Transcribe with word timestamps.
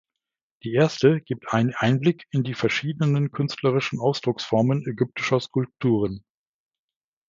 Die 0.63 0.73
erste 0.73 1.21
gibt 1.21 1.53
einen 1.53 1.75
Einblick 1.75 2.25
in 2.31 2.41
die 2.43 2.55
verschiedenen 2.55 3.31
künstlerischen 3.31 3.99
Ausdrucksformen 3.99 4.83
ägyptischer 4.87 5.39
Skulpturen. 5.39 6.23